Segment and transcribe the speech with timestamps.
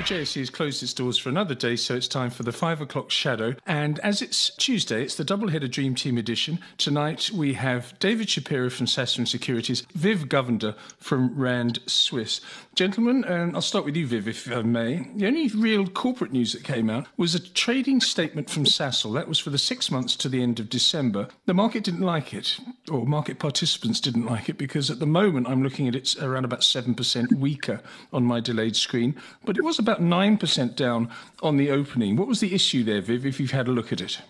[0.00, 2.80] The JSE has closed its doors for another day, so it's time for the five
[2.80, 3.54] o'clock shadow.
[3.66, 6.58] And as it's Tuesday, it's the double-header Dream Team edition.
[6.78, 12.40] Tonight we have David Shapiro from Sasfin Securities, Viv Govender from Rand Swiss.
[12.74, 15.06] Gentlemen, and I'll start with you, Viv, if I may.
[15.16, 19.12] The only real corporate news that came out was a trading statement from Sasol.
[19.12, 21.28] That was for the six months to the end of December.
[21.44, 22.58] The market didn't like it,
[22.90, 26.46] or market participants didn't like it, because at the moment I'm looking at it around
[26.46, 27.82] about 7% weaker
[28.14, 29.14] on my delayed screen.
[29.44, 31.10] But it was about about 9% down
[31.42, 32.16] on the opening.
[32.16, 34.20] What was the issue there, Viv, if you've had a look at it?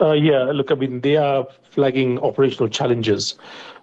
[0.00, 3.34] Uh, yeah, look, I mean, they are flagging operational challenges,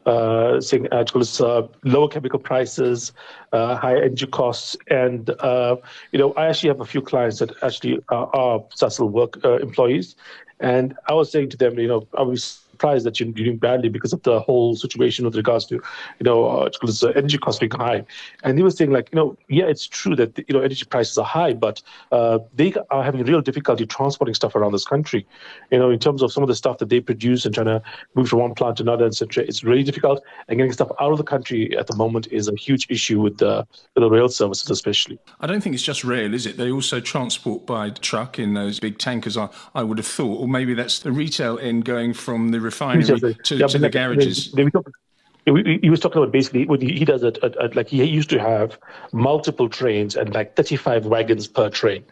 [0.06, 1.04] uh, saying uh,
[1.42, 3.12] uh lower chemical prices,
[3.52, 5.76] uh, higher energy costs, and uh,
[6.14, 8.64] you know, I actually have a few clients that actually are, are
[9.10, 10.16] work uh, employees,
[10.62, 14.14] and I was saying to them, you know, was surprised that you're doing badly because
[14.14, 18.06] of the whole situation with regards to, you know, uh, uh, energy costs being high.
[18.44, 21.18] And he was saying like, you know, yeah, it's true that you know energy prices
[21.18, 25.26] are high, but uh, they are having real difficulty transporting stuff around this country.
[25.72, 27.82] You know, in terms of some of the stuff that they produce and trying to
[28.16, 29.44] move from one plant to another, etc.
[29.44, 32.56] It's really difficult, and getting stuff out of the country at the moment is a
[32.56, 35.18] huge issue with the, with the rail services, especially.
[35.40, 36.58] I don't think it's just rail, is it?
[36.58, 39.38] They also transport by truck in those big tankers.
[39.38, 43.06] I, I would have thought, or maybe that's the retail end going from the refinery
[43.06, 44.52] to, yeah, to the garages.
[44.52, 48.04] They, they, he was talking about basically what he does at, at, at, like he
[48.04, 48.80] used to have
[49.14, 52.04] multiple trains and like 35 wagons per train.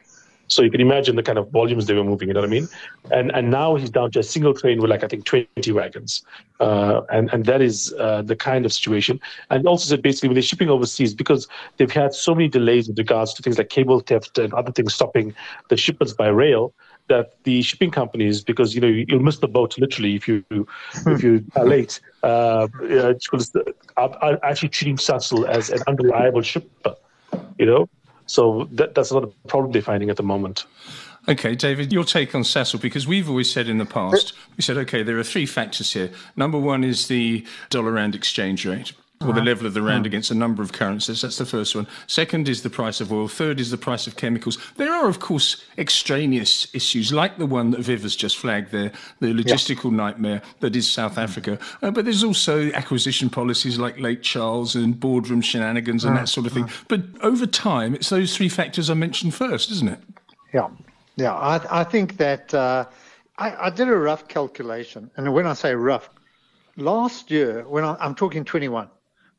[0.48, 2.28] So you can imagine the kind of volumes they were moving.
[2.28, 2.68] You know what I mean?
[3.12, 6.22] And and now he's down to a single train with like I think 20 wagons,
[6.60, 9.20] uh, and and that is uh, the kind of situation.
[9.50, 12.98] And also said basically when they're shipping overseas because they've had so many delays with
[13.00, 15.34] regards to things like cable theft and other things stopping
[15.70, 16.74] the shipments by rail
[17.08, 20.44] that the shipping companies, because you know you'll miss the boat literally if you
[21.06, 22.68] if you are late, uh,
[23.98, 26.96] are actually treating Sasol as an unreliable shipper.
[27.60, 27.90] You know,
[28.26, 30.66] so that, that's not a problem they're finding at the moment.
[31.28, 34.78] Okay, David, your take on Sasol, because we've always said in the past, we said,
[34.78, 36.10] okay, there are three factors here.
[36.36, 38.92] Number one is the dollar rand exchange rate
[39.26, 41.22] or the level of the rand against a number of currencies.
[41.22, 41.88] That's the first one.
[42.08, 43.28] Second is the price of oil.
[43.28, 44.58] Third is the price of chemicals.
[44.78, 48.92] There are, of course, extraneous issues like the one that Viv has just flagged there,
[49.20, 49.98] the logistical yeah.
[49.98, 51.60] nightmare that is South Africa.
[51.82, 56.46] Uh, but there's also acquisition policies like Lake Charles and boardroom shenanigans and that sort
[56.46, 56.66] of thing.
[56.66, 56.70] Uh.
[56.88, 60.00] But over time, it's those three factors I mentioned first, isn't it?
[60.54, 60.70] Yeah.
[61.16, 61.34] Yeah.
[61.34, 62.86] I, I think that uh,
[63.38, 65.10] I, I did a rough calculation.
[65.16, 66.10] And when I say rough,
[66.78, 68.90] last year, when I, I'm talking 21,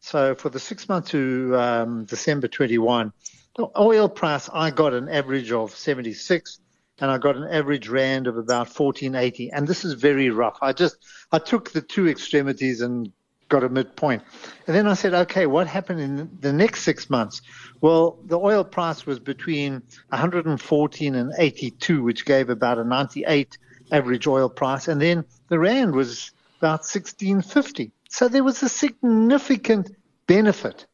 [0.04, 3.10] so for the six months to um, December 21,
[3.56, 6.60] the oil price, I got an average of 76
[7.00, 9.50] and I got an average rand of about 1480.
[9.50, 10.58] And this is very rough.
[10.60, 10.98] I just,
[11.32, 13.12] I took the two extremities and
[13.48, 14.22] got a midpoint.
[14.66, 17.40] And then I said, okay, what happened in the next six months?
[17.80, 23.56] Well, the oil price was between 114 and 82, which gave about a 98
[23.90, 24.86] average oil price.
[24.86, 27.90] And then the rand was about 1650.
[28.14, 29.90] So there was a significant
[30.28, 30.86] benefit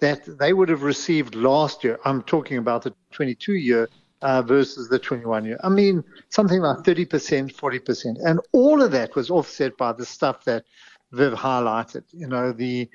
[0.00, 1.98] that they would have received last year.
[2.04, 3.88] I'm talking about the 22 year
[4.20, 5.58] uh, versus the 21 year.
[5.64, 8.16] I mean, something like 30%, 40%.
[8.22, 10.66] And all of that was offset by the stuff that
[11.12, 12.04] Viv highlighted.
[12.10, 12.90] You know, the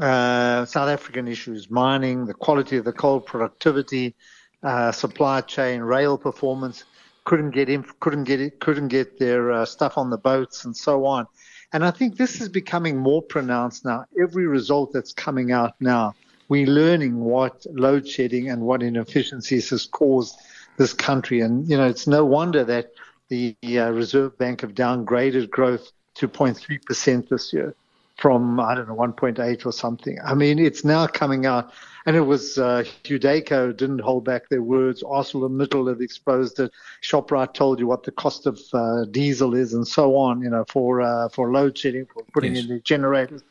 [0.00, 4.14] uh, South African issues, mining, the quality of the coal productivity,
[4.62, 6.84] uh, supply chain, rail performance,
[7.24, 10.76] couldn't get in, couldn't get it, couldn't get their uh, stuff on the boats and
[10.76, 11.26] so on.
[11.72, 14.04] And I think this is becoming more pronounced now.
[14.20, 16.14] Every result that's coming out now,
[16.48, 20.36] we're learning what load shedding and what inefficiencies has caused
[20.78, 21.40] this country.
[21.40, 22.92] And, you know, it's no wonder that
[23.28, 27.74] the uh, Reserve Bank have downgraded growth to 0.3% this year
[28.16, 30.18] from, I don't know, 1.8 or something.
[30.24, 31.72] I mean, it's now coming out
[32.06, 35.02] and it was uh, didn't hold back their words.
[35.02, 36.72] ArcelorMittal have exposed it.
[37.02, 40.42] Shoprite told you what the cost of uh, diesel is, and so on.
[40.42, 42.64] You know, for uh, for load shedding, for putting yes.
[42.64, 43.42] in the generators,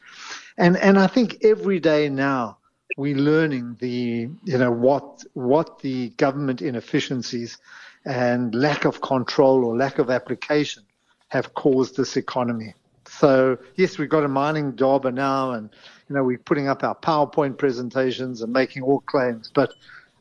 [0.57, 2.57] and and I think every day now
[2.97, 7.57] we're learning the you know what what the government inefficiencies
[8.05, 10.83] and lack of control or lack of application
[11.27, 12.73] have caused this economy.
[13.07, 15.69] So yes, we've got a mining jobber now, and
[16.09, 19.51] you know we're putting up our PowerPoint presentations and making all claims.
[19.53, 19.73] But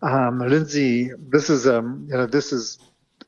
[0.02, 2.78] um, Lindsay, this is um, you know this is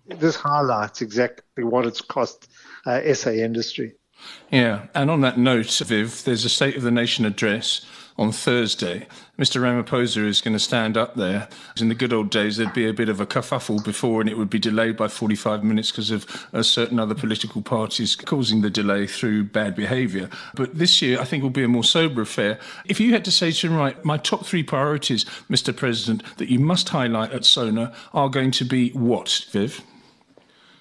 [0.06, 2.48] this highlights exactly what it's cost
[2.86, 3.94] uh, SA industry.
[4.50, 7.86] Yeah, and on that note, Viv, there's a State of the Nation address
[8.20, 9.06] on Thursday.
[9.38, 9.62] Mr.
[9.62, 11.48] Ramaphosa is going to stand up there.
[11.80, 14.36] In the good old days, there'd be a bit of a kerfuffle before, and it
[14.36, 18.68] would be delayed by 45 minutes because of uh, certain other political parties causing the
[18.68, 20.28] delay through bad behaviour.
[20.54, 22.58] But this year, I think will be a more sober affair.
[22.84, 25.74] If you had to say to him, right, my top three priorities, Mr.
[25.74, 29.80] President, that you must highlight at SONA are going to be what, Viv?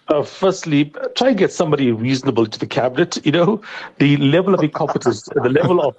[0.09, 3.25] Uh, firstly, try and get somebody reasonable to the cabinet.
[3.25, 3.61] You know,
[3.97, 5.95] the level of incompetence, the level of,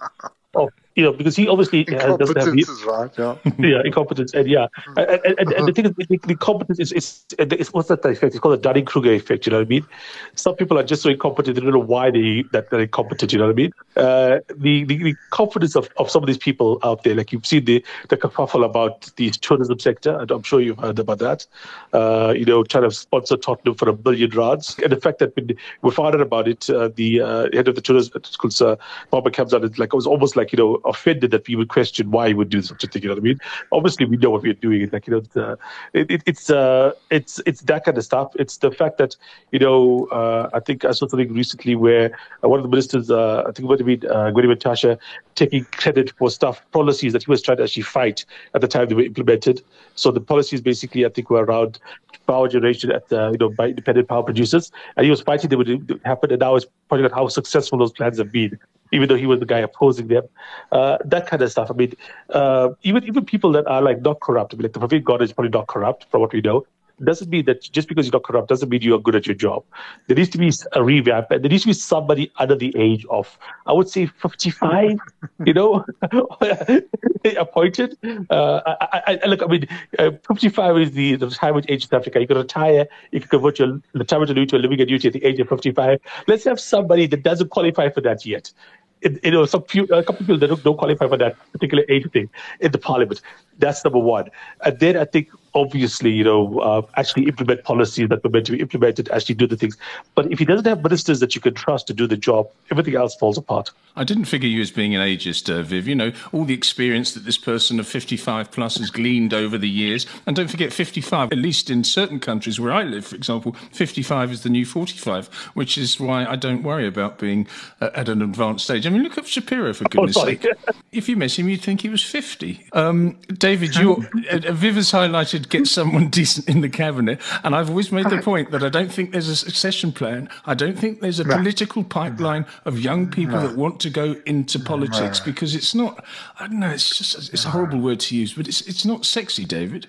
[0.55, 2.59] of you know, because he obviously doesn't have.
[2.59, 3.37] Is right, yeah.
[3.59, 4.67] yeah, incompetence, and yeah,
[4.97, 8.35] and, and, and the thing is, the, the competence is, is, what's that effect?
[8.35, 9.47] It's called the Dunning Kruger effect.
[9.47, 9.87] You know what I mean?
[10.35, 13.33] Some people are just so incompetent they don't know why they that they're incompetent.
[13.33, 13.73] You know what I mean?
[13.97, 17.47] Uh, the, the, the confidence of, of some of these people out there, like you've
[17.47, 21.47] seen the the kerfuffle about the tourism sector, and I'm sure you've heard about that.
[21.93, 25.37] Uh, you know, trying to sponsor Tottenham for a billion rands, and the fact that
[25.37, 28.77] when we found out about it, uh, the uh, head of the tourism school, uh,
[29.11, 31.69] Bob comes out, it's like it was almost like you know offended that we would
[31.69, 33.03] question why he would do such a thing.
[33.03, 33.41] You know what I mean?
[33.73, 34.83] Obviously, we know what we're doing.
[34.83, 35.57] It's like you know, uh,
[35.93, 38.33] it, it, it's uh, it's it's that kind of stuff.
[38.39, 39.17] It's the fact that
[39.53, 43.11] you know, uh, I think I saw something recently where uh, one of the ministers,
[43.11, 44.99] uh, I think it might have been uh, Gwede
[45.35, 48.89] taking credit for stuff policies that he was trying to actually fight at the time
[48.89, 49.63] they were implemented.
[49.95, 51.79] So the policies basically, I think, were around
[52.27, 55.57] power generation at uh, you know by independent power producers, and he was fighting they
[55.57, 58.59] would happen, and now he's pointing out how successful those plans have been
[58.93, 60.25] even though he was the guy opposing them.
[60.73, 61.71] Uh, that kind of stuff.
[61.71, 61.95] I mean,
[62.31, 65.23] uh, even even people that are like not corrupt, I mean, like the Pravin Gordhan
[65.23, 66.67] is probably not corrupt, from what we know
[67.05, 69.65] doesn't mean that just because you're not corrupt doesn't mean you're good at your job.
[70.07, 73.07] There needs to be a revamp, and there needs to be somebody under the age
[73.11, 74.99] of, I would say, 55.
[75.47, 75.85] you know,
[77.39, 77.97] appointed.
[78.31, 79.67] Uh, I, I, look, I mean,
[79.99, 82.21] uh, 55 is the, the retirement age in Africa.
[82.21, 85.41] You can retire, you can convert your retirement to a living annuity at the age
[85.41, 86.01] of 55.
[86.27, 88.53] Let's have somebody that doesn't qualify for that yet
[89.03, 91.85] you know, some few, a couple of people that don't, don't, qualify for that particular
[91.89, 92.29] age thing
[92.61, 93.21] in the parliament.
[93.59, 94.31] That's number one.
[94.65, 98.53] And then I think obviously, you know, uh, actually implement policies that were meant to
[98.53, 99.77] be implemented, actually do the things.
[100.15, 102.95] But if he doesn't have ministers that you can trust to do the job, everything
[102.95, 103.71] else falls apart.
[103.97, 105.89] I didn't figure you as being an ageist, uh, Viv.
[105.89, 109.69] You know, all the experience that this person of 55 plus has gleaned over the
[109.69, 110.07] years.
[110.27, 114.31] And don't forget, 55, at least in certain countries where I live, for example, 55
[114.31, 117.49] is the new 45, which is why I don't worry about being
[117.81, 118.87] uh, at an advanced stage.
[118.87, 120.47] I mean, look at Shapiro, for goodness oh, sake.
[120.93, 122.69] if you met him, you'd think he was 50.
[122.73, 127.21] Um, David, you, uh, Viv has highlighted should get someone decent in the cabinet.
[127.45, 130.29] And I've always made the point that I don't think there's a succession plan.
[130.45, 134.59] I don't think there's a political pipeline of young people that want to go into
[134.59, 136.05] politics because it's not.
[136.39, 136.71] I don't know.
[136.71, 139.87] It's just it's a horrible word to use, but it's it's not sexy, David.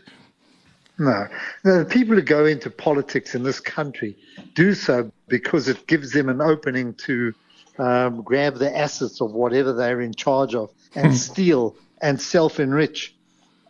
[0.97, 1.27] No.
[1.63, 4.15] no, the people who go into politics in this country
[4.53, 7.33] do so because it gives them an opening to
[7.79, 11.13] um, grab the assets of whatever they're in charge of and hmm.
[11.13, 13.15] steal and self-enrich.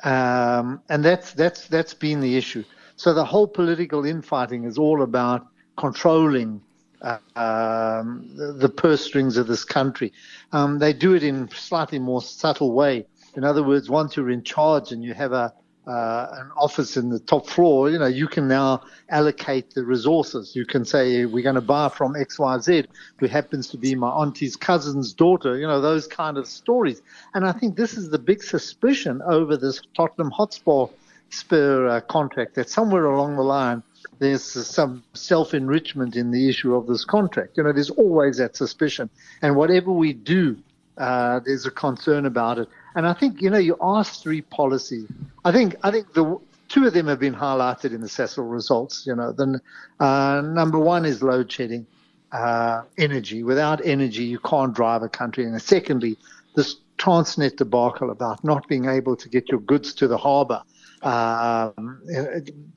[0.03, 2.63] Um, and that's that's that's been the issue.
[2.95, 6.61] So the whole political infighting is all about controlling
[7.01, 10.13] uh, um, the, purse strings of this country.
[10.51, 13.07] Um, they do it in slightly more subtle way.
[13.35, 15.53] In other words, once you're in charge and you have a
[15.87, 20.55] uh, an office in the top floor, you know, you can now allocate the resources.
[20.55, 22.85] You can say, we're going to buy from XYZ,
[23.17, 27.01] who happens to be my auntie's cousin's daughter, you know, those kind of stories.
[27.33, 30.87] And I think this is the big suspicion over this Tottenham Hotspur
[31.31, 33.81] spur uh, contract that somewhere along the line,
[34.19, 37.57] there's some self enrichment in the issue of this contract.
[37.57, 39.09] You know, there's always that suspicion.
[39.41, 40.57] And whatever we do,
[40.97, 42.69] uh, there's a concern about it.
[42.95, 45.07] And I think, you know, you asked three policies.
[45.45, 49.05] I think, I think the two of them have been highlighted in the Sasol results.
[49.05, 49.61] You know, the
[49.99, 51.85] uh, number one is load shedding,
[52.31, 53.43] uh, energy.
[53.43, 55.45] Without energy, you can't drive a country.
[55.45, 56.17] And secondly,
[56.55, 60.61] this Transnet debacle about not being able to get your goods to the harbour
[61.03, 62.01] um,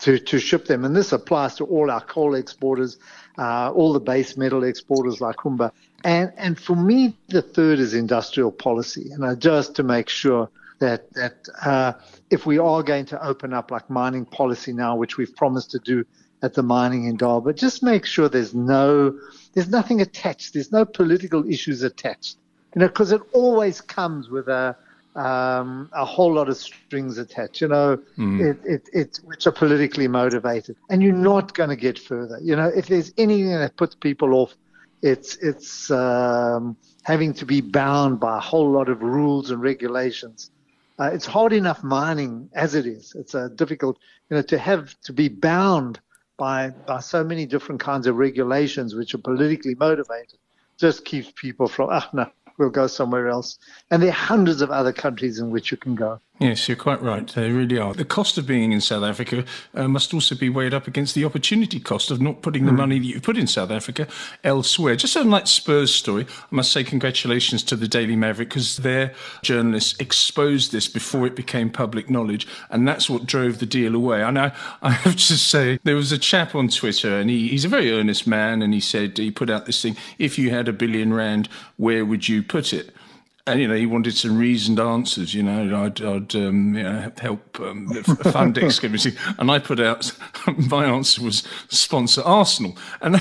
[0.00, 2.98] to to ship them, and this applies to all our coal exporters,
[3.38, 5.72] uh, all the base metal exporters like Kumba.
[6.04, 10.48] And and for me, the third is industrial policy, and I just to make sure
[10.78, 11.92] that that uh,
[12.30, 15.78] if we are going to open up like mining policy now, which we've promised to
[15.78, 16.04] do
[16.42, 19.18] at the mining Indaba, but just make sure there's no
[19.54, 22.36] there's nothing attached, there's no political issues attached,
[22.74, 24.76] you know, because it always comes with a
[25.14, 28.40] um, a whole lot of strings attached, you know, mm.
[28.40, 30.76] it, it, it, which are politically motivated.
[30.90, 32.38] And you're not going to get further.
[32.42, 34.54] You know, if there's anything that puts people off,
[35.02, 40.50] it's, it's um, having to be bound by a whole lot of rules and regulations.
[40.98, 43.14] Uh, it's hard enough mining as it is.
[43.16, 43.98] It's a difficult,
[44.30, 46.00] you know, to have to be bound
[46.36, 50.38] by by so many different kinds of regulations which are politically motivated
[50.78, 53.58] just keeps people from, ah, no, we'll go somewhere else.
[53.90, 56.20] And there are hundreds of other countries in which you can go.
[56.40, 57.28] Yes, you're quite right.
[57.28, 57.94] They really are.
[57.94, 61.24] The cost of being in South Africa uh, must also be weighed up against the
[61.24, 62.78] opportunity cost of not putting the mm.
[62.78, 64.08] money that you put in South Africa
[64.42, 64.96] elsewhere.
[64.96, 69.98] Just unlike Spurs' story, I must say congratulations to the Daily Maverick because their journalists
[70.00, 74.20] exposed this before it became public knowledge, and that's what drove the deal away.
[74.20, 77.64] And I, I have to say, there was a chap on Twitter, and he, he's
[77.64, 80.66] a very earnest man, and he said he put out this thing: if you had
[80.66, 82.92] a billion rand, where would you put it?
[83.46, 85.34] And you know he wanted some reasoned answers.
[85.34, 87.88] You know, I'd, I'd um, you know, help um,
[88.32, 90.12] fund excavating, and I put out
[90.70, 93.14] my answer was sponsor Arsenal, and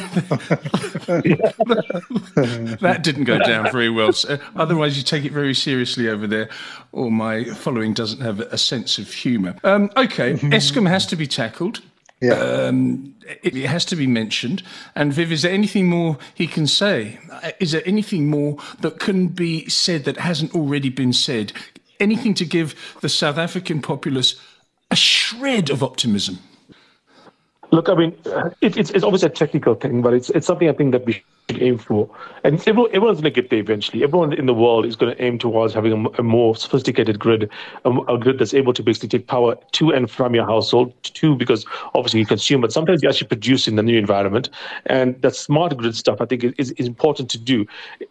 [2.79, 4.13] that didn't go down very well.
[4.13, 6.49] So, otherwise, you take it very seriously over there,
[6.93, 9.55] or my following doesn't have a sense of humour.
[9.63, 11.81] Um, okay, Eskom has to be tackled.
[12.23, 12.35] Yeah.
[12.35, 14.63] Um, it, it, has to be mentioned.
[14.95, 17.19] And Viv, is there anything more he can say?
[17.59, 21.51] Is there anything more that can be said that hasn't already been said?
[21.99, 24.39] Anything to give the South African populace
[24.89, 26.39] a shred of optimism?
[27.71, 28.15] Look, I mean,
[28.61, 31.23] it, it's, it's obviously a technical thing, but it's, it's something I think that we
[31.49, 32.09] aim for.
[32.43, 34.03] And everyone, everyone's going to get there eventually.
[34.03, 37.49] Everyone in the world is going to aim towards having a, a more sophisticated grid,
[37.85, 41.35] a, a, grid that's able to basically take power to and from your household, too,
[41.35, 44.49] because obviously you consume, but sometimes you actually produce in the new environment.
[44.85, 47.65] And that smart grid stuff, I think, is, is important to do.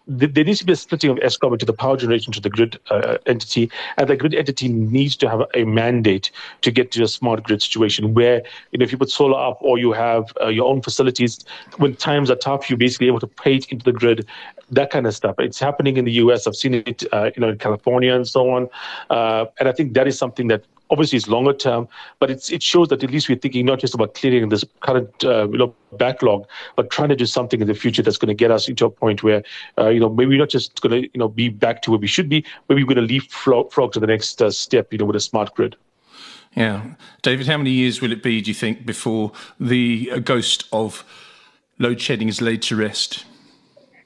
[0.06, 2.78] There needs to be a splitting of Eskom into the power generation to the grid
[2.90, 6.30] uh, entity, and the grid entity needs to have a mandate
[6.62, 9.58] to get to a smart grid situation where, you know, if you put solar up
[9.60, 11.44] or you have uh, your own facilities,
[11.78, 14.26] when times are tough, you're basically able to pay into the grid,
[14.70, 15.36] that kind of stuff.
[15.38, 16.46] It's happening in the U.S.
[16.46, 18.68] I've seen it, uh, you know, in California and so on.
[19.10, 21.88] Uh, and I think that is something that obviously is longer term,
[22.18, 25.48] but it shows that at least we're thinking not just about clearing this current uh,
[25.48, 28.50] you know, backlog, but trying to do something in the future that's going to get
[28.50, 29.42] us into a point where,
[29.78, 31.98] uh, you know, maybe we're not just going to, you know, be back to where
[31.98, 35.06] we should be, maybe we're going to leapfrog to the next uh, step, you know,
[35.06, 35.74] with a smart grid.
[36.54, 36.82] Yeah.
[37.22, 41.04] David, how many years will it be, do you think, before the ghost of
[41.78, 43.24] load shedding is laid to rest?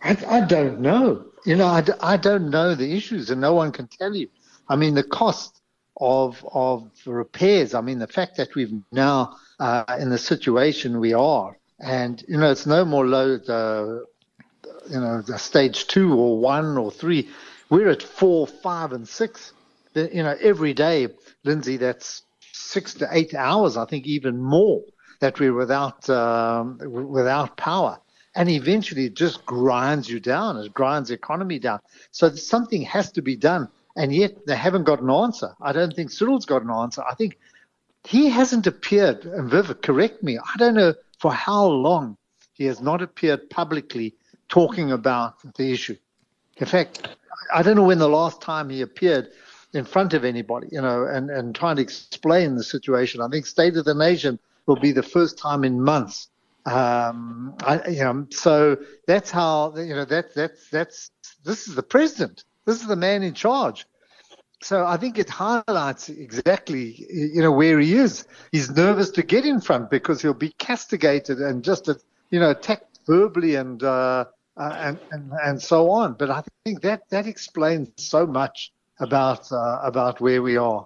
[0.02, 1.24] I, I don't know.
[1.44, 4.28] You know, I, I don't know the issues, and no one can tell you.
[4.68, 5.60] I mean, the cost
[5.98, 7.74] of of repairs.
[7.74, 12.36] I mean, the fact that we've now uh, in the situation we are, and you
[12.36, 13.48] know, it's no more load.
[13.48, 14.00] Uh,
[14.90, 17.28] you know, stage two or one or three.
[17.70, 19.52] We're at four, five, and six.
[19.94, 21.08] You know, every day,
[21.44, 23.76] Lindsay, that's six to eight hours.
[23.76, 24.82] I think even more
[25.20, 26.78] that we're without um,
[27.10, 27.98] without power
[28.36, 30.58] and eventually it just grinds you down.
[30.58, 31.80] It grinds the economy down.
[32.12, 35.54] So something has to be done, and yet they haven't got an answer.
[35.60, 37.02] I don't think Cyril's got an answer.
[37.10, 37.38] I think
[38.04, 39.24] he hasn't appeared.
[39.24, 40.38] And Viv, correct me.
[40.38, 42.18] I don't know for how long
[42.52, 44.14] he has not appeared publicly
[44.48, 45.96] talking about the issue.
[46.58, 47.08] In fact,
[47.52, 49.30] I don't know when the last time he appeared
[49.72, 53.22] in front of anybody, you know, and, and trying to explain the situation.
[53.22, 56.28] I think State of the Nation will be the first time in months
[56.66, 61.10] um, I, you know, so that's how you know that that's that's
[61.44, 62.44] this is the president.
[62.64, 63.86] This is the man in charge.
[64.62, 68.26] So I think it highlights exactly you know where he is.
[68.50, 71.88] He's nervous to get in front because he'll be castigated and just
[72.30, 74.24] you know attacked verbally and uh,
[74.56, 76.14] uh, and, and and so on.
[76.14, 80.84] But I think that that explains so much about uh, about where we are.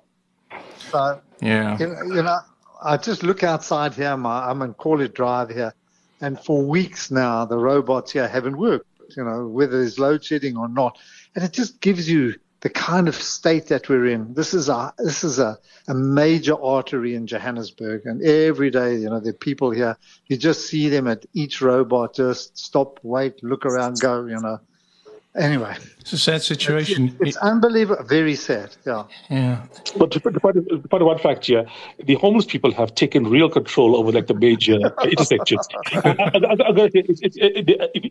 [0.77, 2.41] So yeah, you, you know,
[2.83, 4.17] I just look outside here.
[4.17, 5.75] My, I'm in Corlett Drive here,
[6.21, 8.87] and for weeks now, the robots here haven't worked.
[9.17, 10.99] You know, whether there's load shedding or not,
[11.35, 14.35] and it just gives you the kind of state that we're in.
[14.35, 15.59] This is a this is a,
[15.89, 19.97] a major artery in Johannesburg, and every day, you know, are people here.
[20.27, 24.27] You just see them at each robot, just stop, wait, look around, go.
[24.27, 24.61] You know,
[25.37, 27.17] anyway, it's a sad situation.
[27.21, 28.77] It's, it's unbelievable, very sad.
[28.87, 29.05] Yeah.
[29.29, 29.65] Yeah.
[29.97, 31.67] But to put, to put one fact here,
[32.03, 35.69] the homeless people have taken real control over like the major intersections.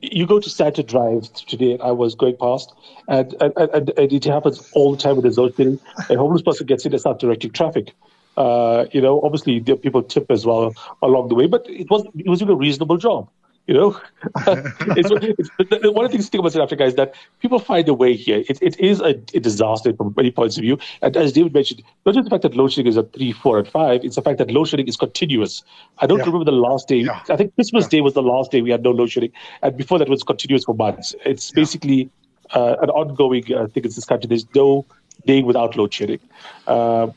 [0.02, 1.78] you go to Sandton Drive today.
[1.80, 2.74] I was going past,
[3.08, 6.68] and, and, and, and it happens all the time with the zone A homeless person
[6.68, 7.94] gets in and starts directing traffic.
[8.38, 12.06] Uh, you know, obviously there people tip as well along the way, but it was
[12.16, 13.30] it was doing a reasonable job.
[13.70, 14.02] You know,
[14.48, 17.88] it's, it's, one of the things to think about South Africa is that people find
[17.88, 18.44] a way here.
[18.50, 20.80] It, it is a, a, disaster from many points of view.
[21.04, 23.60] And as David mentioned, not just the fact that load shedding is at three, four,
[23.60, 25.64] and five, it's the fact that load shedding is continuous.
[26.00, 26.26] I don't yeah.
[26.26, 27.02] remember the last day.
[27.02, 27.22] Yeah.
[27.30, 27.90] I think Christmas yeah.
[27.90, 29.34] Day was the last day we had no load shedding.
[29.62, 31.14] And before that was continuous for months.
[31.24, 32.10] It's basically
[32.56, 34.28] uh, an ongoing uh, thing in this country.
[34.28, 34.88] There's no
[35.28, 36.22] day without load shedding.
[36.66, 37.10] Uh,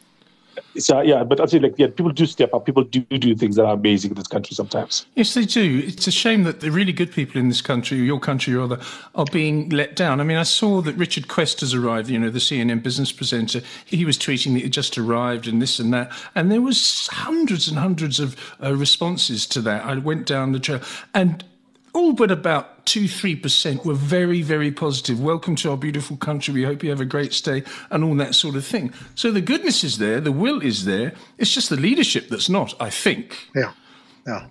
[0.79, 2.65] So yeah, but I say like yeah, people do step up.
[2.65, 5.07] People do do things that are amazing in this country sometimes.
[5.15, 5.83] Yes, they do.
[5.85, 8.81] It's a shame that the really good people in this country, your country rather,
[9.15, 10.21] are being let down.
[10.21, 12.09] I mean, I saw that Richard Quest has arrived.
[12.09, 13.61] You know, the CNN business presenter.
[13.85, 17.69] He was tweeting that he just arrived and this and that, and there was hundreds
[17.69, 19.85] and hundreds of uh, responses to that.
[19.85, 20.81] I went down the trail
[21.15, 21.45] and
[21.95, 25.21] all but about two, three percent were very, very positive.
[25.21, 26.55] Welcome to our beautiful country.
[26.55, 28.93] We hope you have a great stay and all that sort of thing.
[29.15, 31.13] So the goodness is there, the will is there.
[31.39, 33.49] It's just the leadership that's not, I think.
[33.55, 33.73] Yeah,
[34.27, 34.47] yeah.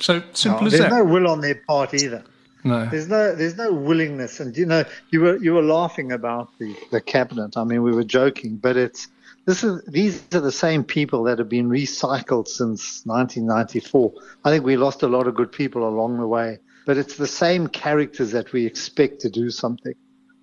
[0.00, 0.90] So simple no, as there's that.
[0.90, 2.24] There's no will on their part either.
[2.62, 2.86] No.
[2.86, 6.74] There's no there's no willingness, and you know you were you were laughing about the
[6.92, 7.56] the cabinet.
[7.56, 9.08] I mean, we were joking, but it's
[9.44, 14.12] this is these are the same people that have been recycled since 1994.
[14.44, 17.26] I think we lost a lot of good people along the way but it's the
[17.26, 19.94] same characters that we expect to do something.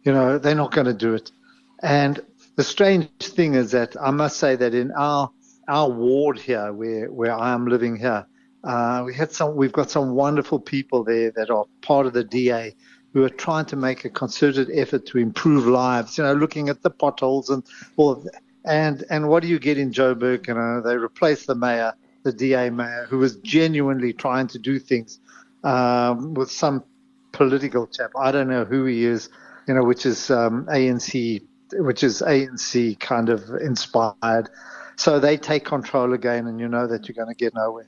[0.04, 1.32] You know, they're not going to do it.
[1.84, 2.20] And
[2.56, 5.32] the strange thing is that I must say that in our
[5.68, 8.26] our ward here, where where I am living here,
[8.64, 9.56] uh, we had some.
[9.56, 12.76] We've got some wonderful people there that are part of the DA
[13.14, 16.18] who are trying to make a concerted effort to improve lives.
[16.18, 17.64] You know, looking at the potholes and
[17.98, 18.42] all of that.
[18.66, 20.48] And and what do you get in Joburg?
[20.48, 21.94] You know, they replace the mayor,
[22.24, 25.20] the DA mayor, who was genuinely trying to do things
[25.64, 26.84] um, with some
[27.32, 28.12] political chap.
[28.18, 29.30] I don't know who he is,
[29.68, 31.42] you know, which is um, ANC,
[31.74, 34.50] which is ANC kind of inspired.
[34.96, 37.88] So they take control again, and you know that you're going to get nowhere.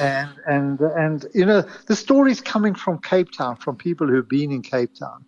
[0.00, 4.50] And and and you know the story's coming from Cape Town, from people who've been
[4.50, 5.24] in Cape Town,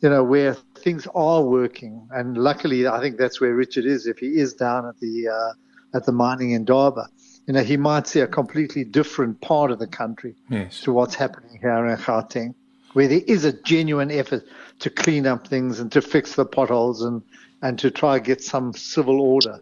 [0.00, 2.08] you know, where things are working.
[2.10, 4.06] And luckily, I think that's where Richard is.
[4.06, 7.08] If he is down at the uh, at the mining Indaba,
[7.46, 10.80] you know, he might see a completely different part of the country yes.
[10.80, 12.54] to what's happening here in Gauteng,
[12.92, 14.44] where there is a genuine effort
[14.80, 17.22] to clean up things and to fix the potholes and,
[17.62, 19.60] and to try get some civil order.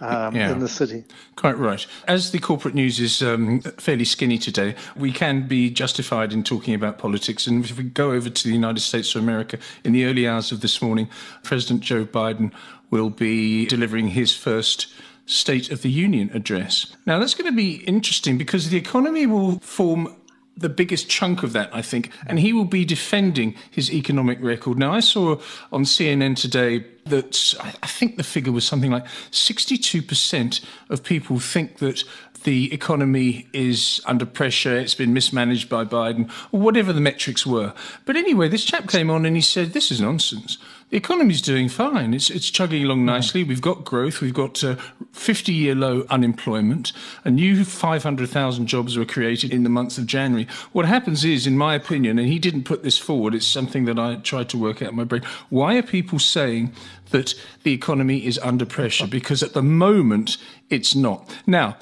[0.00, 0.52] Um, yeah.
[0.52, 1.02] in the city.
[1.34, 1.84] Quite right.
[2.06, 6.72] As the corporate news is um, fairly skinny today, we can be justified in talking
[6.72, 7.48] about politics.
[7.48, 10.52] And if we go over to the United States of America, in the early hours
[10.52, 11.08] of this morning,
[11.42, 12.52] President Joe Biden
[12.90, 14.86] will be delivering his first
[15.28, 16.96] State of the Union address.
[17.04, 20.16] Now, that's going to be interesting because the economy will form
[20.56, 24.78] the biggest chunk of that, I think, and he will be defending his economic record.
[24.78, 25.38] Now, I saw
[25.70, 31.78] on CNN today that I think the figure was something like 62% of people think
[31.78, 32.02] that
[32.44, 37.72] the economy is under pressure, it's been mismanaged by Biden, or whatever the metrics were.
[38.04, 40.58] But anyway, this chap came on and he said, This is nonsense.
[40.90, 42.14] The economy's doing fine.
[42.14, 43.44] It's, it's chugging along nicely.
[43.44, 44.22] We've got growth.
[44.22, 44.64] We've got
[45.12, 46.94] 50 uh, year low unemployment.
[47.26, 50.48] A new 500,000 jobs were created in the month of January.
[50.72, 53.98] What happens is, in my opinion, and he didn't put this forward, it's something that
[53.98, 55.22] I tried to work out in my brain.
[55.50, 56.72] Why are people saying
[57.10, 59.06] that the economy is under pressure?
[59.06, 60.38] Because at the moment,
[60.70, 61.30] it's not.
[61.46, 61.76] Now,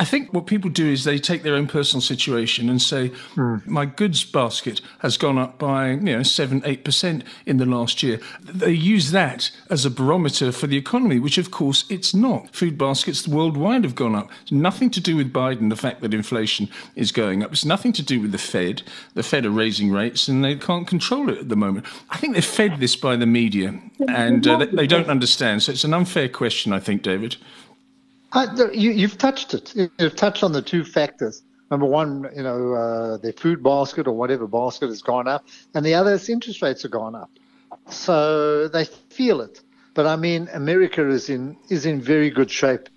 [0.00, 3.66] I think what people do is they take their own personal situation and say, mm.
[3.66, 8.02] my goods basket has gone up by you know seven, eight percent in the last
[8.02, 8.20] year.
[8.40, 12.54] They use that as a barometer for the economy, which of course it's not.
[12.54, 14.30] Food baskets worldwide have gone up.
[14.42, 17.52] It's nothing to do with Biden, the fact that inflation is going up.
[17.52, 18.82] It's nothing to do with the Fed.
[19.14, 21.86] The Fed are raising rates and they can't control it at the moment.
[22.10, 25.64] I think they're fed this by the media and uh, they, they don't understand.
[25.64, 27.36] So it's an unfair question, I think, David.
[28.34, 29.74] You, have touched it.
[29.98, 31.42] You've touched on the two factors.
[31.70, 35.84] Number one, you know, uh, their food basket or whatever basket has gone up, and
[35.84, 37.30] the other is interest rates have gone up.
[37.88, 39.60] So they feel it.
[39.94, 42.88] But I mean, America is in is in very good shape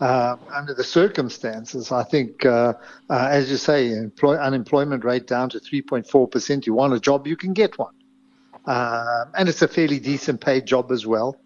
[0.00, 1.92] uh, under the circumstances.
[1.92, 2.74] I think, uh,
[3.08, 6.66] uh, as you say, employ, unemployment rate down to 3.4 percent.
[6.66, 7.94] You want a job, you can get one,
[8.66, 11.36] uh, and it's a fairly decent paid job as well.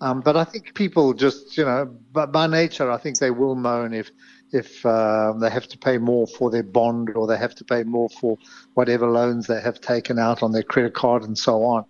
[0.00, 3.54] Um, but I think people just, you know, by, by nature, I think they will
[3.54, 4.10] moan if
[4.50, 7.82] if uh, they have to pay more for their bond or they have to pay
[7.82, 8.38] more for
[8.74, 11.84] whatever loans they have taken out on their credit card and so on.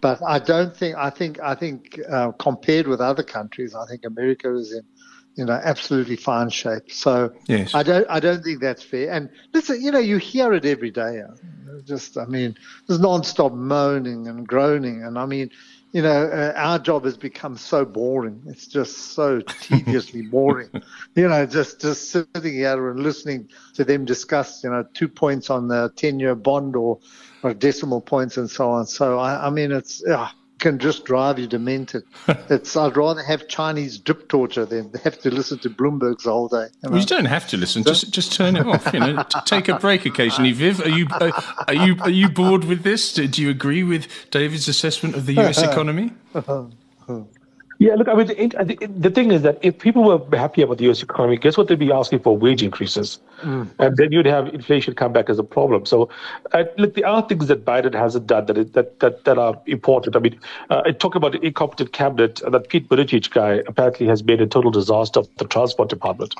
[0.00, 4.04] But I don't think I think I think uh, compared with other countries, I think
[4.04, 4.84] America is in
[5.34, 6.90] you know absolutely fine shape.
[6.90, 7.74] So yes.
[7.74, 9.12] I don't I don't think that's fair.
[9.12, 11.22] And listen, you know, you hear it every day.
[11.84, 15.50] Just I mean, there's non-stop moaning and groaning, and I mean
[15.94, 18.42] you know, uh, our job has become so boring.
[18.48, 20.68] It's just so tediously boring.
[21.14, 25.50] You know, just just sitting here and listening to them discuss, you know, two points
[25.50, 26.98] on the ten-year bond or,
[27.44, 28.86] or decimal points and so on.
[28.86, 30.04] So I, I mean, it's.
[30.04, 30.28] Uh,
[30.58, 32.04] can just drive you demented.
[32.28, 36.66] it's I'd rather have Chinese drip torture than have to listen to Bloomberg's all day.
[36.82, 36.96] You, know?
[36.96, 37.84] you don't have to listen.
[37.84, 38.92] Just just turn it off.
[38.92, 40.52] You know, take a break occasionally.
[40.52, 41.06] Viv, are you
[41.68, 43.12] are you are you bored with this?
[43.12, 45.58] Do you agree with David's assessment of the U.S.
[45.58, 45.70] Uh-huh.
[45.70, 46.12] economy?
[46.34, 46.66] Uh-huh.
[47.08, 47.24] Uh-huh.
[47.84, 50.84] Yeah, look, I mean, the, the thing is that if people were happy about the
[50.84, 51.02] U.S.
[51.02, 52.34] economy, guess what they'd be asking for?
[52.34, 53.18] Wage increases.
[53.42, 53.68] Mm.
[53.78, 55.84] And then you'd have inflation come back as a problem.
[55.84, 56.08] So,
[56.52, 60.16] uh, look, the other things that Biden hasn't done that that that, that are important.
[60.16, 62.40] I mean, uh, I talk about the incompetent cabinet.
[62.42, 66.34] Uh, that Pete Buttigieg guy apparently has made a total disaster of the transport department.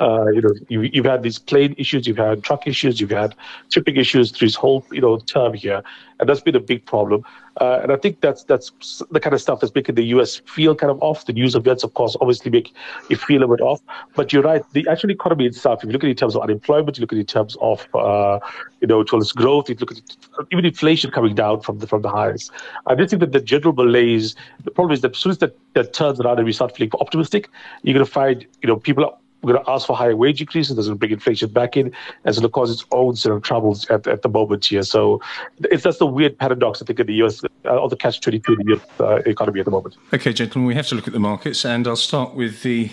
[0.00, 3.34] Uh, you know, you, you've had these plane issues, you've had truck issues, you've had
[3.70, 5.82] shipping issues through his whole you know term here,
[6.18, 7.24] and that's been a big problem.
[7.60, 10.40] Uh, and I think that's that's the kind of stuff that's making the U.S.
[10.46, 11.26] feel kind of off.
[11.26, 12.72] The news events, of course, obviously make
[13.10, 13.80] you feel a bit off.
[14.16, 14.62] But you're right.
[14.72, 17.12] The actual economy itself, if you look at it in terms of unemployment, you look
[17.12, 18.38] at it in terms of uh,
[18.80, 20.16] you know towards growth, you look at it,
[20.50, 22.50] even inflation coming down from the from the highs.
[22.86, 24.34] I just think that the general malaise.
[24.64, 26.92] The problem is that as soon as that, that turns around and we start feeling
[26.98, 27.50] optimistic,
[27.82, 30.76] you're going to find you know people we're going to ask for higher wage increases.
[30.76, 33.36] That's going to bring inflation back in, and it's going to cause its own sort
[33.36, 34.82] of troubles at, at the moment here.
[34.82, 35.20] So
[35.58, 38.38] it's that's the weird paradox I think in the US, uh, or the catch twenty
[38.38, 39.96] two in the US uh, economy at the moment.
[40.12, 42.90] Okay, gentlemen, we have to look at the markets, and I'll start with the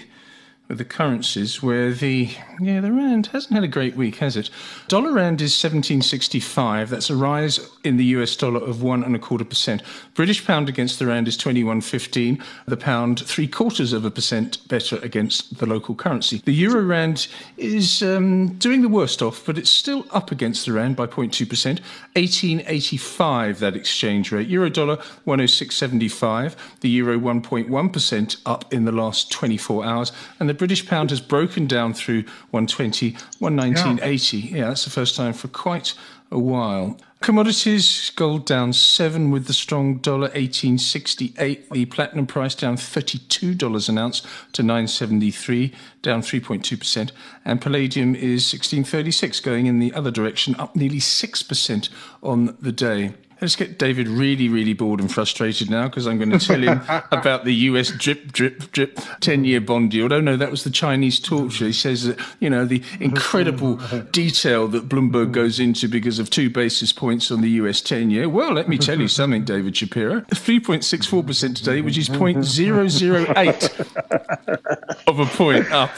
[0.67, 4.49] the currencies where the yeah the rand hasn't had a great week has it?
[4.87, 9.19] Dollar rand is 1765 that's a rise in the us dollar of one and a
[9.19, 9.81] quarter percent.
[10.13, 14.97] British pound against the rand is 2115 the pound three quarters of a percent better
[14.97, 16.41] against the local currency.
[16.43, 20.73] The euro rand is um, doing the worst off but it's still up against the
[20.73, 21.79] rand by 0.2 percent.
[22.13, 24.49] 1885 that exchange rate.
[24.49, 30.11] Euro dollar 106.75 the euro 1.1 percent up in the last 24 hours.
[30.39, 34.43] And the British pound has broken down through 120, 119.80.
[34.51, 34.57] Yeah.
[34.57, 35.93] yeah, that's the first time for quite
[36.31, 36.99] a while.
[37.19, 41.69] Commodities, gold down seven with the strong dollar, 1868.
[41.71, 44.21] The platinum price down $32 an ounce
[44.53, 47.11] to 973, down 3.2%.
[47.43, 51.89] And palladium is 1636, going in the other direction, up nearly 6%
[52.21, 53.13] on the day.
[53.39, 56.81] Let's get David really, really bored and frustrated now because I'm going to tell him
[57.11, 60.11] about the US drip, drip, drip 10 year bond yield.
[60.11, 61.65] Oh, no, that was the Chinese torture.
[61.65, 63.75] He says that, you know, the incredible
[64.11, 68.27] detail that Bloomberg goes into because of two basis points on the US 10 year.
[68.27, 70.21] Well, let me tell you something, David Shapiro.
[70.21, 75.91] 3.64% today, which is 0.008 of a point up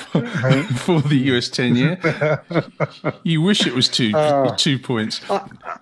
[0.79, 1.97] for the US 10 year.
[3.23, 5.21] You wish it was two, uh, two points.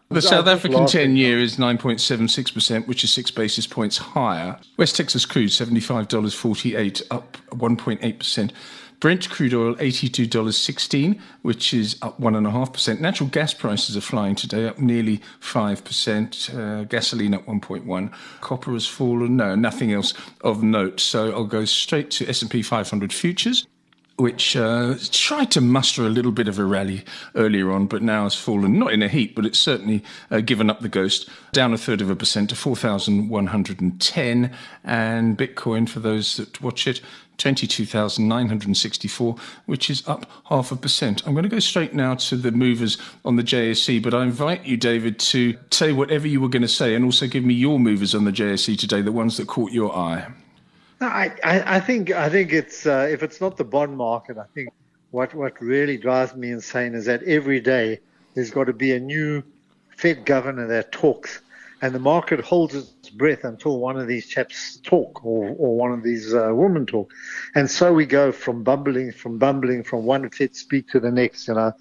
[0.10, 4.58] The South African 10 year is 9.76%, which is six basis points higher.
[4.78, 8.52] West Texas crude, $75.48, up 1.8%.
[9.00, 13.00] Brent crude oil, $82.16, which is up 1.5%.
[13.00, 16.56] Natural gas prices are flying today, up nearly 5%.
[16.56, 18.14] Uh, gasoline up 1.1.
[18.42, 19.36] Copper has fallen.
[19.36, 21.00] No, nothing else of note.
[21.00, 23.68] So I'll go straight to S&P 500 futures
[24.18, 28.24] which uh, tried to muster a little bit of a rally earlier on, but now
[28.24, 31.72] has fallen, not in a heap, but it's certainly uh, given up the ghost, down
[31.72, 34.52] a third of a percent to 4,110.
[34.84, 37.00] And Bitcoin, for those that watch it,
[37.38, 39.36] 22,964,
[39.68, 41.22] which is up half a percent.
[41.28, 44.66] I'm going to go straight now to the movers on the JSE, but I invite
[44.66, 47.80] you, David, to say whatever you were going to say and also give me your
[47.80, 50.28] movers on the JSE today, the ones that caught your eye.
[51.00, 54.46] No, I, I, think I think it's uh, if it's not the bond market, I
[54.56, 54.70] think
[55.12, 58.00] what what really drives me insane is that every day
[58.34, 59.44] there's got to be a new
[59.96, 61.42] Fed governor that talks,
[61.82, 65.92] and the market holds its breath until one of these chaps talk or, or one
[65.92, 67.12] of these uh, women talk,
[67.56, 71.48] and so we go from bumbling, from bumbling, from one Fed speak to the next,
[71.48, 71.72] you know.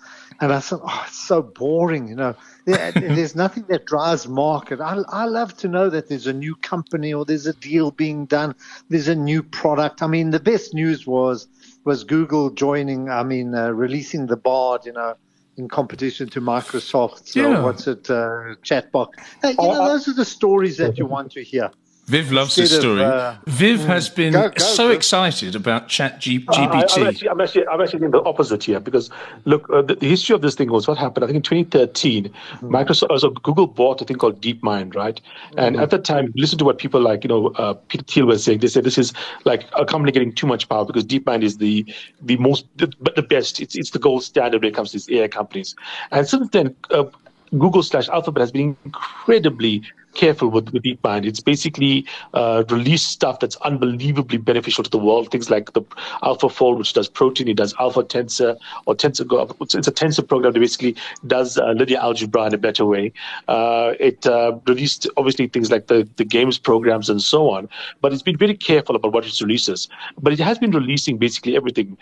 [0.41, 2.35] And I said, oh, it's so boring, you know
[2.67, 4.81] there's nothing that drives market.
[4.81, 8.27] I, I love to know that there's a new company or there's a deal being
[8.27, 8.57] done.
[8.89, 10.03] There's a new product.
[10.03, 11.47] I mean, the best news was
[11.85, 13.09] was Google joining.
[13.09, 14.85] I mean, uh, releasing the Bard.
[14.85, 15.15] You know,
[15.57, 17.29] in competition to Microsoft.
[17.29, 17.63] So yeah.
[17.63, 18.09] what's it?
[18.11, 19.09] Uh, chatbot.
[19.43, 21.71] you know, oh, those are the stories that you want to hear.
[22.07, 23.03] Viv loves this story.
[23.03, 24.95] Of, uh, Viv mm, has been go, go, so go.
[24.95, 26.57] excited about Chat G- GPT.
[26.57, 29.11] I, am actually, I'm actually, I'm actually the opposite here because
[29.45, 31.25] look, uh, the, the, history of this thing was what happened.
[31.25, 32.75] I think in 2013, mm-hmm.
[32.75, 35.21] Microsoft, uh, so Google bought a thing called DeepMind, right?
[35.57, 35.83] And mm-hmm.
[35.83, 38.61] at that time, listen to what people like, you know, uh, Peter Thiel was saying.
[38.61, 39.13] They said this is
[39.45, 41.85] like a company getting too much power because DeepMind is the
[42.23, 43.61] the most, the, the best.
[43.61, 45.75] It's it's the gold standard when it comes to these AI companies.
[46.13, 46.77] And since then.
[46.91, 47.05] Uh,
[47.53, 49.83] Google slash Alphabet has been incredibly
[50.17, 51.27] careful with, with DeepMind.
[51.27, 55.31] It's basically uh, released stuff that's unbelievably beneficial to the world.
[55.31, 55.83] Things like the
[56.23, 59.27] AlphaFold, which does protein, it does Alpha Tensor or Tensor.
[59.61, 63.13] It's a tensor program that basically does uh, linear algebra in a better way.
[63.49, 67.69] Uh, it uh, released obviously things like the, the games programs and so on,
[68.01, 69.89] but it's been very careful about what it releases.
[70.21, 71.97] But it has been releasing basically everything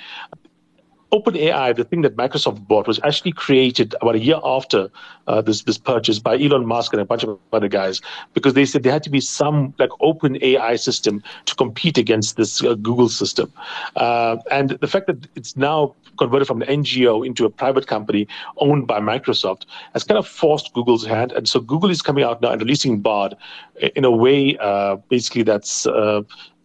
[1.15, 4.91] OpenAI, the thing that Microsoft bought, was actually created about a year after
[5.29, 8.01] uh, this this purchase by Elon Musk and a bunch of other guys,
[8.33, 12.37] because they said there had to be some like open AI system to compete against
[12.37, 13.53] this uh, Google system,
[13.97, 18.27] uh, and the fact that it's now converted from an NGO into a private company
[18.59, 22.43] owned by Microsoft has kind of forced Google's hand, and so Google is coming out
[22.43, 23.37] now and releasing Bard
[23.97, 26.23] in a way, uh, basically that's uh,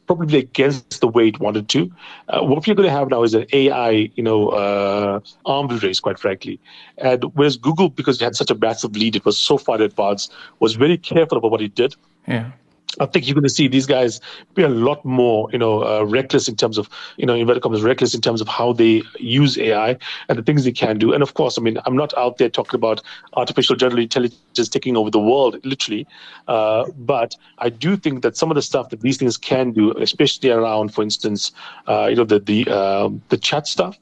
[0.09, 1.81] probably against the way it wanted to.
[2.29, 5.99] Uh, what we're going to have now is an AI, you know, uh, arms race,
[5.99, 6.59] quite frankly.
[6.97, 10.33] And whereas Google, because it had such a massive lead, it was so far advanced,
[10.59, 11.95] was very careful about what it did.
[12.27, 12.49] Yeah.
[12.99, 14.19] I think you're going to see these guys
[14.55, 17.83] be a lot more, you know, uh, reckless in terms of, you know, inverted commas,
[17.83, 19.97] reckless in terms of how they use AI
[20.27, 21.13] and the things they can do.
[21.13, 23.01] And of course, I mean, I'm not out there talking about
[23.33, 26.07] artificial general intelligence taking over the world, literally,
[26.47, 29.91] uh, but I do think that some of the stuff that these things can do,
[29.97, 31.51] especially around, for instance,
[31.87, 33.99] uh, you know, the the uh, the chat stuff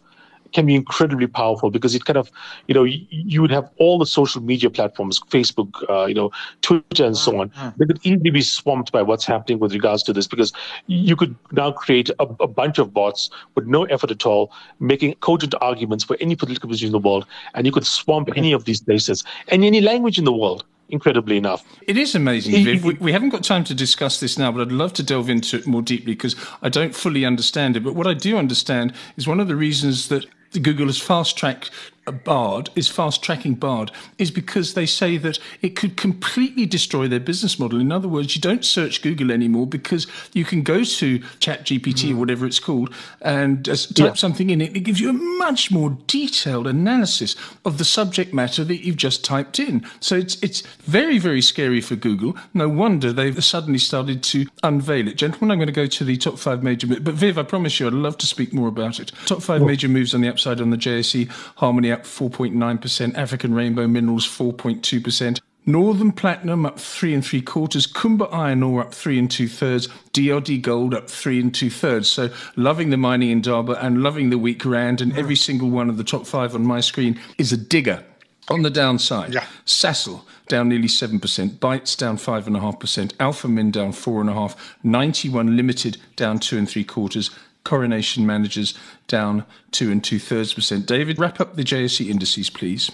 [0.54, 2.32] can be incredibly powerful because it kind of,
[2.68, 6.32] you know, you, you would have all the social media platforms, Facebook, uh, you know,
[6.62, 7.52] Twitter, and so on.
[7.78, 10.54] They could easily be swamped by what's happening with regards to this because
[10.88, 15.14] you could now create a, a bunch of bots with no effort at all, making
[15.16, 18.66] cogent arguments for any political position in the world, and you could swamp any of
[18.66, 21.66] these places and any language in the world incredibly enough.
[21.88, 22.84] It is amazing, Viv.
[22.84, 25.58] We, we, haven't got time to discuss this now, but I'd love to delve into
[25.58, 27.84] it more deeply because I don't fully understand it.
[27.84, 30.26] But what I do understand is one of the reasons that
[30.62, 31.72] Google has fast tracked
[32.12, 37.20] Bard is fast tracking Bard is because they say that it could completely destroy their
[37.20, 37.80] business model.
[37.80, 42.14] In other words, you don't search Google anymore because you can go to ChatGPT mm.
[42.14, 44.14] or whatever it's called and type yeah.
[44.14, 44.76] something in it.
[44.76, 49.24] It gives you a much more detailed analysis of the subject matter that you've just
[49.24, 49.86] typed in.
[50.00, 52.38] So it's it's very very scary for Google.
[52.54, 55.18] No wonder they've suddenly started to unveil it.
[55.18, 56.88] Gentlemen, I'm going to go to the top five major.
[56.88, 59.12] But Viv, I promise you, I'd love to speak more about it.
[59.26, 63.54] Top five well, major moves on the upside on the JSE Harmony up 4.9%, African
[63.54, 65.40] Rainbow Minerals 4.2%.
[65.66, 69.90] Northam Platinum up three and three quarters, Kumba Iron Ore up three and two thirds,
[70.14, 72.08] DRD Gold up three and two thirds.
[72.08, 75.98] So loving the mining Indaba and loving the weak rand, and every single one of
[75.98, 78.02] the top five on my screen is a digger.
[78.50, 79.46] On the downside, yeah.
[79.66, 86.70] Sasol down nearly 7%, Bytes down 5.5%, Alphamin down 4.5%, 91 Limited down 2 and
[86.70, 87.30] 3 quarters,
[87.68, 88.74] Coronation Managers
[89.08, 90.86] down two and two thirds percent.
[90.86, 92.90] David, wrap up the JSE indices, please.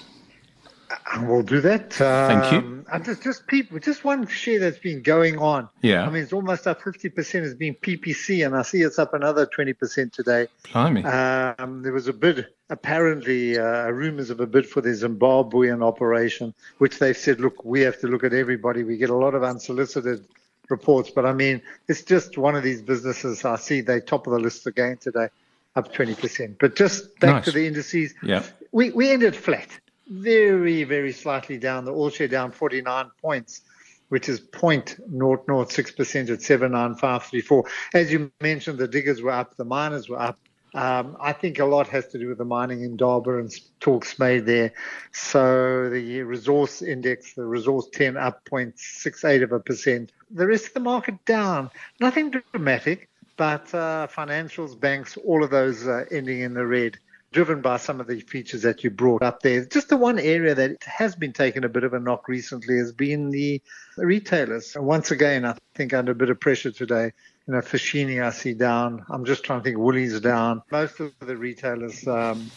[1.21, 1.93] We'll do that.
[1.93, 2.57] Thank you.
[2.57, 5.69] Um, and just, just people, just one share that's been going on.
[5.81, 6.05] Yeah.
[6.05, 9.45] I mean, it's almost up 50% has been PPC, and I see it's up another
[9.45, 10.47] 20% today.
[10.71, 11.03] Blimey.
[11.05, 16.53] Um, there was a bid, apparently, uh, rumors of a bid for the Zimbabwean operation,
[16.79, 18.83] which they've said, look, we have to look at everybody.
[18.83, 20.25] We get a lot of unsolicited
[20.73, 21.09] reports.
[21.09, 23.45] But I mean, it's just one of these businesses.
[23.45, 25.27] I see they top of the list again today,
[25.75, 26.57] up 20%.
[26.59, 27.45] But just back nice.
[27.45, 28.13] to the indices.
[28.21, 28.43] Yeah.
[28.71, 29.69] We, we ended flat,
[30.07, 31.85] very, very slightly down.
[31.85, 33.61] The all share down 49 points,
[34.09, 37.63] which is 0.006% at 79534.
[37.93, 40.39] As you mentioned, the diggers were up, the miners were up.
[40.73, 44.45] Um, I think a lot has to do with the mining Indaba and talks made
[44.45, 44.73] there.
[45.11, 50.11] So the resource index, the resource 10 up 0.68 of a percent.
[50.31, 51.69] The rest of the market down.
[51.99, 56.97] Nothing dramatic, but uh, financials, banks, all of those uh, ending in the red
[57.33, 59.65] driven by some of the features that you brought up there.
[59.65, 62.91] Just the one area that has been taking a bit of a knock recently has
[62.91, 63.61] been the
[63.97, 64.77] retailers.
[64.79, 67.11] Once again, I think under a bit of pressure today
[67.47, 69.05] you know, Foschini I see down.
[69.09, 70.61] I'm just trying to think Woolies down.
[70.71, 72.49] Most of the retailers, um,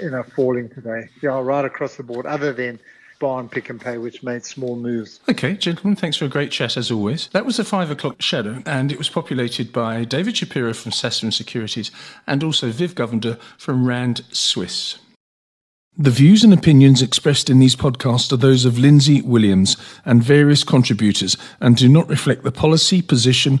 [0.00, 1.08] you know, falling today.
[1.22, 2.80] Yeah, right across the board, other than
[3.22, 5.20] and Pick n Pay, which made small moves.
[5.30, 7.28] Okay, gentlemen, thanks for a great chat as always.
[7.28, 11.32] That was the five o'clock shadow, and it was populated by David Shapiro from Sasfin
[11.32, 11.90] Securities
[12.26, 14.98] and also Viv Govender from Rand Swiss.
[15.96, 20.64] The views and opinions expressed in these podcasts are those of Lindsay Williams and various
[20.64, 23.60] contributors and do not reflect the policy, position,